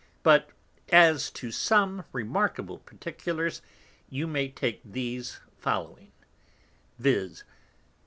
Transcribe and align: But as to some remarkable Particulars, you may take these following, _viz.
But 0.23 0.49
as 0.91 1.29
to 1.29 1.51
some 1.51 2.05
remarkable 2.11 2.79
Particulars, 2.79 3.61
you 4.09 4.25
may 4.25 4.49
take 4.49 4.81
these 4.83 5.39
following, 5.59 6.11
_viz. 6.99 7.43